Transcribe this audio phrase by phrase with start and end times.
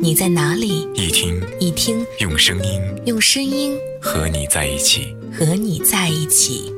[0.00, 6.72] 你在哪里，一听一听，用声音，用声音和你在一起，和你在一起。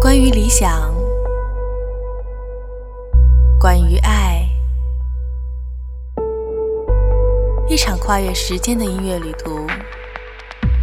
[0.00, 0.92] 关于理想，
[3.58, 4.46] 关于爱，
[7.68, 9.66] 一场跨越时间的音乐旅途，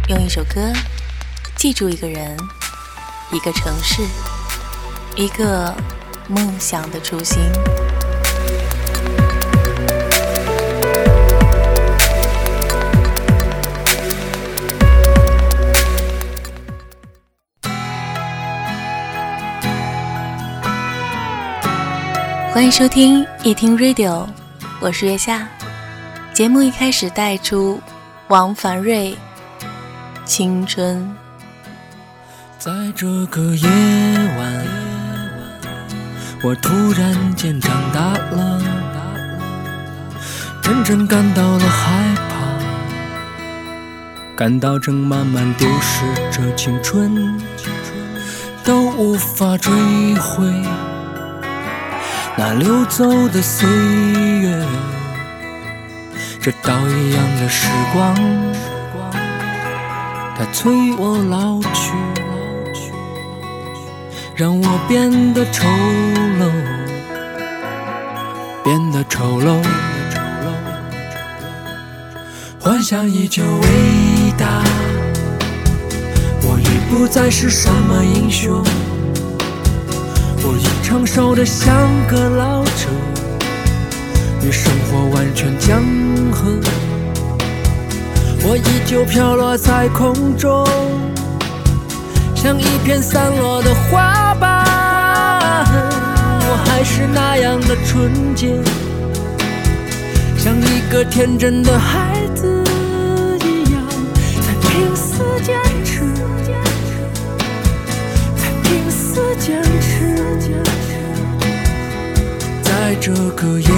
[0.08, 0.72] 用一首歌
[1.56, 2.36] 记住一个人，
[3.32, 4.02] 一个城市，
[5.16, 5.74] 一个
[6.28, 7.42] 梦想的初心。
[22.52, 24.26] 欢迎收听一听 Radio，
[24.80, 25.48] 我是月下。
[26.34, 27.80] 节目一开始带出
[28.28, 29.16] 王凡瑞
[30.26, 31.00] 《青春》。
[32.58, 33.68] 在这个夜
[34.36, 34.66] 晚，
[36.40, 38.60] 我突然间长大了，
[40.62, 42.32] 真正感到了害怕，
[44.36, 47.36] 感到正慢慢丢失着青春，
[48.62, 49.72] 都无法追
[50.14, 50.46] 回。
[52.36, 54.64] 那流走的岁月，
[56.40, 58.14] 这刀一样的时光，
[60.36, 61.92] 它催我老去，
[64.38, 65.66] 让我变得丑
[66.38, 66.48] 陋，
[68.62, 69.60] 变得丑陋。
[72.60, 74.62] 幻想依旧伟大，
[76.42, 78.62] 我已不再是什么英雄。
[80.44, 81.74] 我已成熟的像
[82.06, 82.86] 个老者，
[84.44, 85.82] 与生活完全江
[86.30, 86.48] 河。
[88.44, 90.64] 我依旧飘落在空中，
[92.36, 94.27] 像一片散落的花。
[96.78, 98.54] 还是那样的纯洁，
[100.38, 102.62] 像一个天真的孩子
[103.42, 103.82] 一样，
[104.40, 106.04] 在拼死坚持，
[108.36, 110.14] 在拼死坚持。
[112.62, 113.68] 在这个夜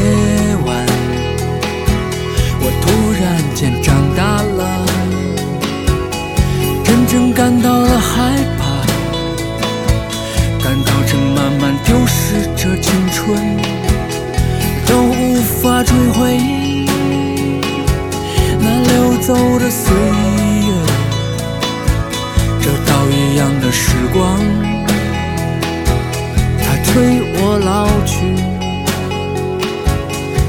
[26.93, 28.13] 催我老去。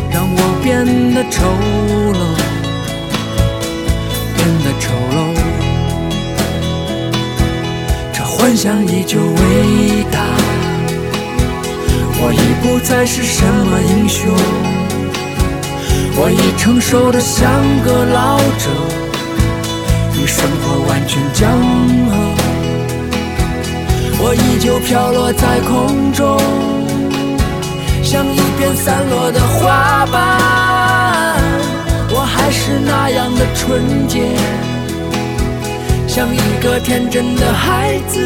[0.10, 1.46] 让我变得丑
[2.18, 2.20] 陋，
[4.36, 4.84] 变得丑
[5.16, 5.18] 陋。
[8.12, 10.18] 这幻想依旧伟大，
[12.20, 14.34] 我已不再是什么英雄，
[16.18, 17.40] 我已成熟的像
[17.84, 18.68] 个老者，
[20.20, 21.52] 与生活完全僵
[22.08, 22.12] 了。
[24.24, 26.11] 我依旧飘落在空。
[28.62, 30.22] 片散落的花瓣，
[32.12, 34.22] 我还是那样的纯洁，
[36.08, 38.20] 像一个天真的孩子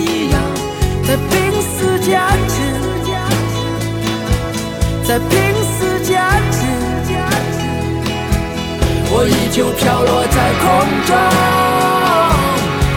[0.00, 0.40] 一样，
[1.06, 2.56] 在拼死坚持，
[5.06, 6.18] 在拼死坚
[6.50, 6.58] 持。
[9.16, 10.66] 我依旧飘落在空
[11.06, 11.14] 中，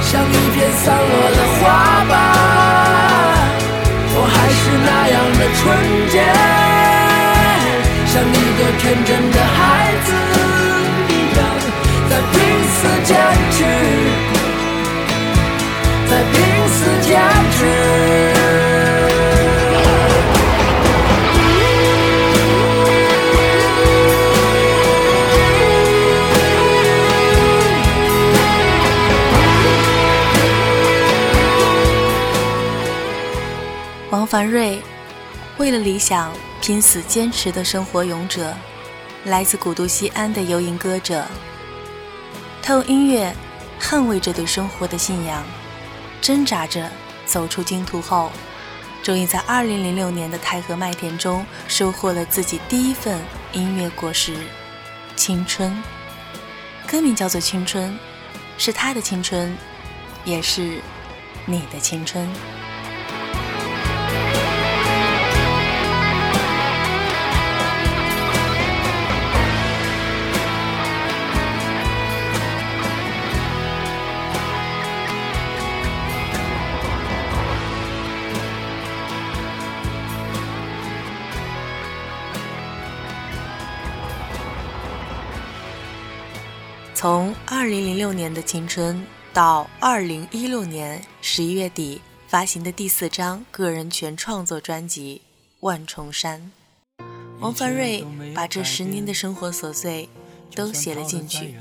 [0.01, 1.61] 像一片散落的花
[2.09, 2.11] 瓣。
[4.19, 5.61] 我还是那样的纯
[8.87, 10.13] 天真的孩子
[11.09, 11.43] 一样，
[12.09, 12.39] 在拼
[12.69, 13.17] 死坚
[13.51, 13.57] 持，
[16.07, 16.35] 在拼
[16.69, 17.19] 死坚
[17.51, 17.59] 持。
[34.11, 34.81] 王凡瑞，
[35.57, 36.31] 为了理想
[36.61, 38.55] 拼死坚持的生活勇者，
[39.27, 41.25] 来自古都西安的游吟歌者。
[42.61, 43.35] 他用音乐
[43.79, 45.43] 捍卫着对生活的信仰，
[46.21, 46.89] 挣扎着
[47.25, 48.31] 走出荆途后，
[49.03, 53.21] 终于在2006年的太和麦田中收获了自己第一份
[53.51, 54.33] 音乐果实——
[55.15, 55.81] 青春。
[56.87, 57.91] 歌名叫做《青春》，
[58.57, 59.57] 是他的青春，
[60.23, 60.81] 也是
[61.45, 62.29] 你的青春。
[86.99, 95.21] 从2006年的青春到2016年11月底发行的第四张个人全创作专辑
[95.59, 96.51] 《万重山》，
[97.39, 98.03] 王凡瑞
[98.33, 100.09] 把这十年的生活琐碎
[100.55, 101.55] 都写了进去。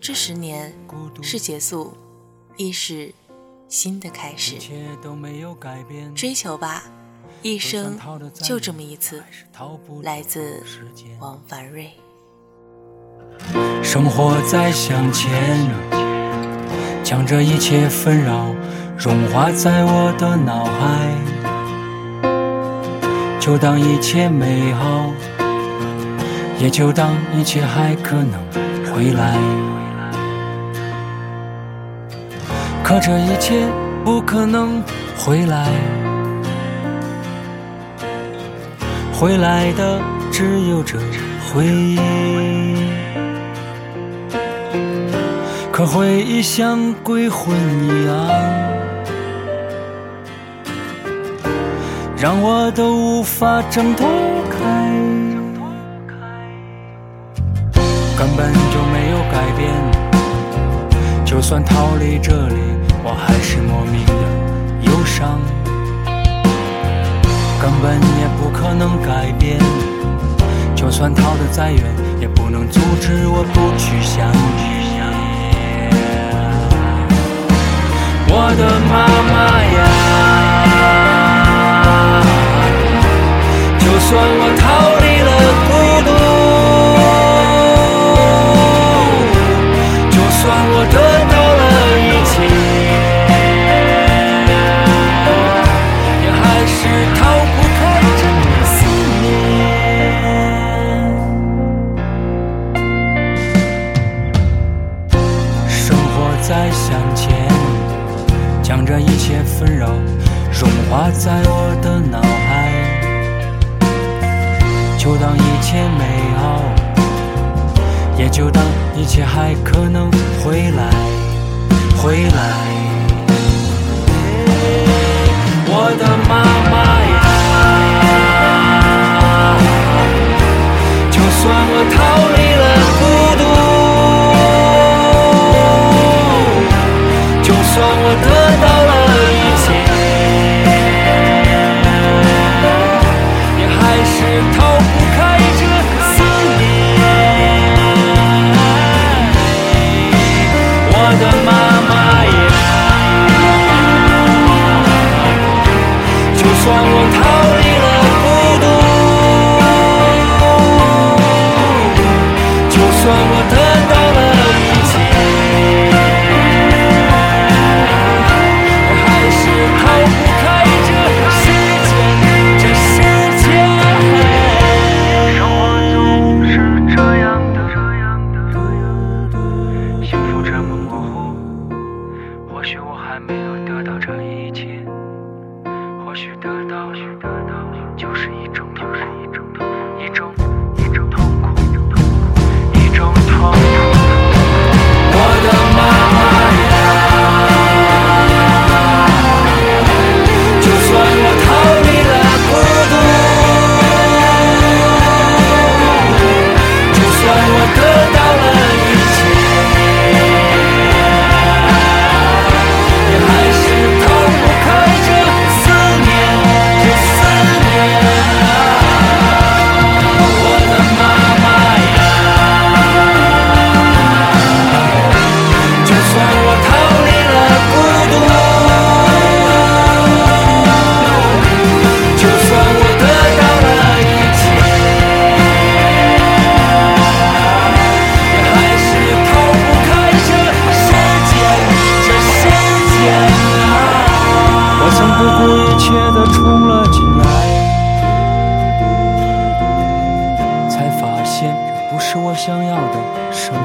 [0.00, 0.74] 这十年
[1.22, 1.96] 是结束，
[2.56, 3.14] 亦是
[3.68, 4.56] 新的开始。
[6.16, 6.82] 追求吧，
[7.42, 7.96] 一生
[8.42, 9.22] 就这么一次。
[10.02, 10.60] 来自
[11.20, 11.92] 王凡瑞。
[13.90, 15.32] 生活在向前，
[17.02, 18.54] 将这一切纷扰
[18.98, 21.08] 融化在我的脑海，
[23.40, 25.10] 就当一切美好，
[26.58, 28.34] 也就当一切还可能
[28.92, 29.38] 回来。
[32.84, 33.66] 可这一切
[34.04, 34.82] 不可能
[35.16, 35.66] 回来，
[39.14, 39.98] 回来的
[40.30, 40.98] 只有这
[41.50, 41.98] 回忆。
[45.78, 48.28] 可回忆像鬼魂一样，
[52.16, 54.08] 让我都无法挣脱
[54.50, 54.58] 开，
[58.18, 59.72] 根本就没有改变。
[61.24, 62.56] 就算逃离这里，
[63.04, 65.38] 我还是莫名的忧伤，
[67.62, 69.60] 根本也不可能改变。
[70.74, 71.80] 就算逃得再远，
[72.20, 74.77] 也不能阻止我不去想你。
[78.40, 78.94] 我的妈
[79.30, 79.34] 妈
[79.74, 79.78] 呀，
[83.80, 84.08] 就算
[84.40, 84.62] 我逃
[85.02, 85.30] 离了
[85.66, 85.70] 孤
[86.06, 86.08] 独，
[90.10, 90.40] 就算
[90.72, 90.96] 我的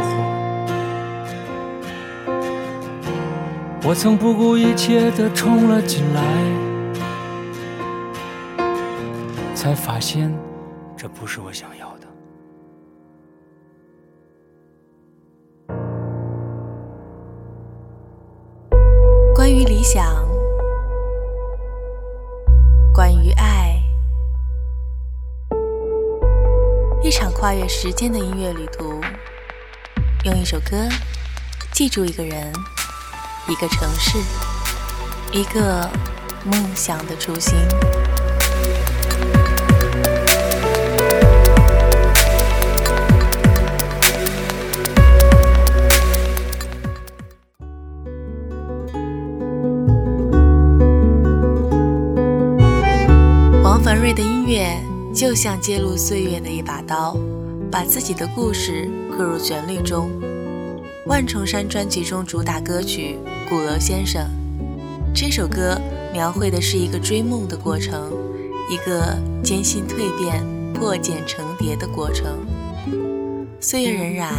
[0.01, 0.33] 生活。
[3.85, 6.21] 我曾不顾一切的冲了进来，
[9.53, 10.33] 才发现
[10.95, 12.07] 这不是我想要的。
[19.35, 20.05] 关于理想，
[22.93, 23.81] 关于爱，
[27.01, 29.01] 一场跨越时间的音乐旅途，
[30.23, 30.87] 用一首歌
[31.71, 32.51] 记住一个人。
[33.45, 34.17] 一个城市，
[35.33, 35.89] 一个
[36.45, 37.53] 梦想的初心。
[53.61, 54.81] 王凡瑞的音乐
[55.13, 57.17] 就像揭露岁月的一把刀，
[57.73, 60.11] 把自己的故事刻入旋律中。
[61.07, 63.17] 万重山专辑中主打歌曲
[63.49, 64.21] 《鼓楼先生》，
[65.11, 65.81] 这首歌
[66.13, 68.13] 描绘的是一个追梦的过程，
[68.69, 72.45] 一个艰辛蜕变、破茧成蝶的过程。
[73.59, 74.29] 岁月荏苒，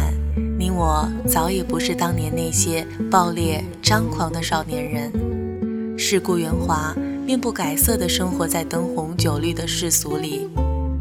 [0.57, 10.47] 你我早已不是当年那些暴烈张狂的少年人，世故圆滑、面不改色地生活在灯红酒绿的世俗里，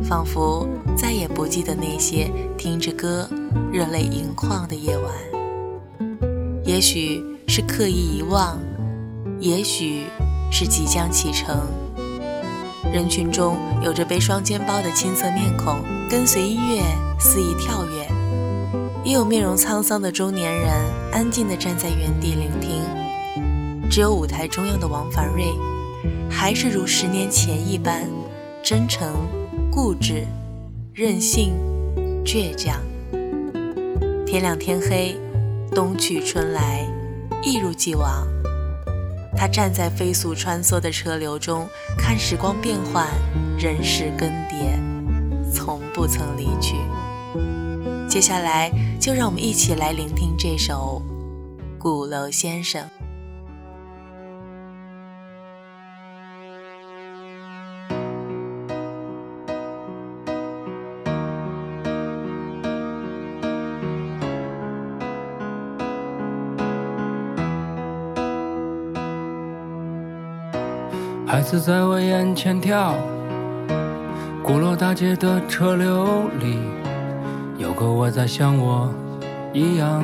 [0.02, 3.28] 仿佛再也不记得那些听着歌
[3.72, 5.12] 热泪盈眶的夜晚。
[6.64, 8.58] 也许是刻意遗忘，
[9.38, 10.04] 也许
[10.50, 11.66] 是即将启程。
[12.92, 16.82] 人群中有着背双肩包的青涩面孔，跟随音乐
[17.18, 18.06] 肆意跳跃；
[19.04, 20.72] 也有面容沧桑的中年人，
[21.12, 22.82] 安静地站在原地聆听。
[23.90, 25.44] 只有舞台中央的王凡瑞，
[26.30, 28.08] 还是如十年前一般，
[28.62, 29.12] 真诚、
[29.70, 30.24] 固执、
[30.96, 31.52] 任性、
[32.24, 32.80] 倔强。
[34.24, 35.18] 天亮天黑。
[35.74, 36.86] 冬去春来，
[37.42, 38.24] 一如既往。
[39.36, 41.66] 他站在飞速穿梭的车流中，
[41.98, 43.08] 看时光变换，
[43.58, 46.76] 人事更迭，从不曾离去。
[48.08, 48.70] 接下来，
[49.00, 51.02] 就让我们一起来聆听这首
[51.82, 52.80] 《鼓楼先生》。
[71.44, 72.94] 子在我眼前跳，
[74.42, 76.58] 鼓楼大街的车流里，
[77.58, 78.88] 有个我在像我
[79.52, 80.02] 一样。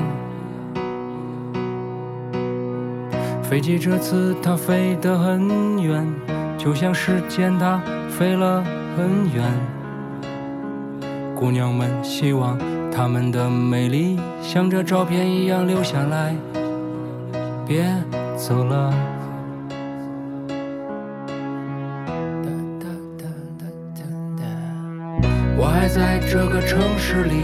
[3.43, 6.07] 飞机这次它飞得很远，
[6.59, 7.81] 就像时间它
[8.11, 8.63] 飞了
[8.95, 9.51] 很远。
[11.35, 12.59] 姑娘们希望
[12.93, 16.37] 她们的美丽像这照片一样留下来，
[17.67, 17.83] 别
[18.37, 18.93] 走了。
[25.93, 27.43] 在这个城市里，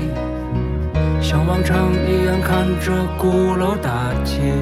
[1.20, 4.54] 像往常一样看着鼓楼大街。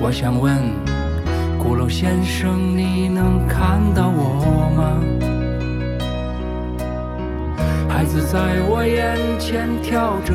[0.00, 0.56] 我想问，
[1.58, 5.02] 鼓楼先生，你能看到我吗？
[7.88, 8.38] 孩子在
[8.68, 10.32] 我眼前跳着，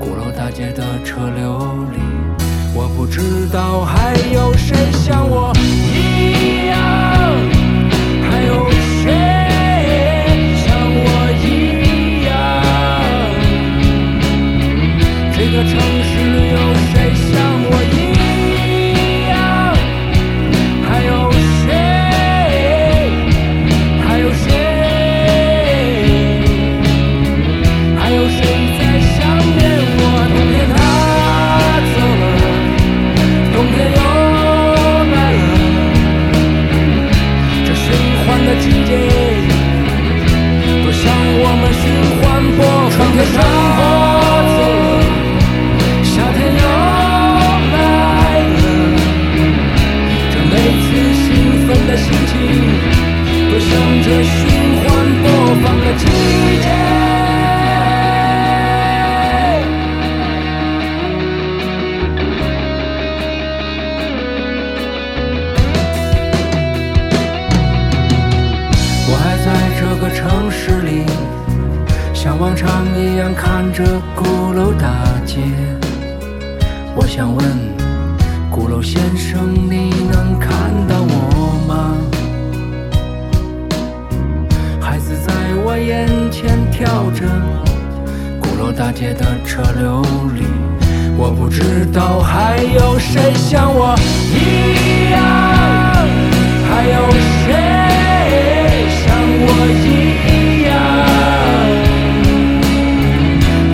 [0.00, 1.58] 鼓楼大街的车流
[1.92, 1.98] 里，
[2.74, 6.78] 我不知道还有谁像我一样，
[76.98, 77.46] 我想问
[78.50, 80.50] 鼓楼先生，你能看
[80.88, 81.94] 到我吗？
[84.80, 87.26] 孩子在我眼前跳着，
[88.40, 90.00] 鼓楼大街的车流
[90.34, 90.46] 里，
[91.18, 93.94] 我不知道还有谁像我
[94.32, 95.20] 一样，
[96.66, 97.10] 还有
[97.44, 97.46] 谁
[99.04, 99.04] 像
[99.44, 99.48] 我
[99.84, 100.74] 一样？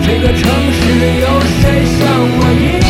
[0.05, 0.41] 这个城
[0.73, 0.81] 市
[1.21, 1.25] 有
[1.61, 2.01] 谁像
[2.37, 2.82] 我一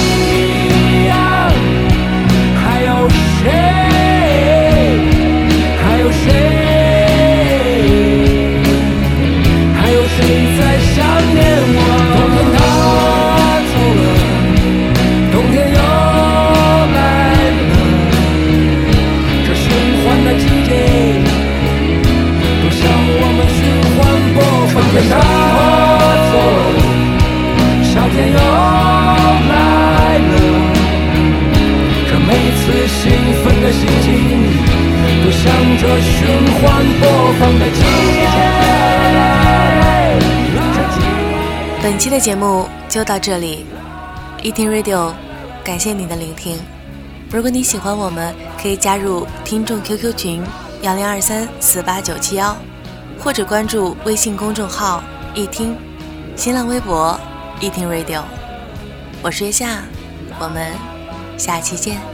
[35.83, 36.25] 这循
[36.61, 38.29] 环播放的季节。
[41.81, 43.65] 本期的节目就到这里，
[44.41, 45.11] 一听 Radio，
[45.61, 46.57] 感谢你的聆听。
[47.29, 50.41] 如果你喜欢我们，可以加入听众 QQ 群
[50.83, 52.55] 幺零二三四八九七幺，
[53.19, 55.03] 或者关注微信公众号
[55.35, 55.75] “一听”，
[56.37, 57.19] 新浪微博
[57.59, 58.21] “一听 Radio”。
[59.21, 59.83] 我是月夏，
[60.39, 60.71] 我们
[61.37, 62.12] 下期见。